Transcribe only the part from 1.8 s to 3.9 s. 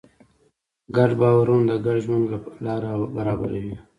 ګډ ژوند لاره برابروي.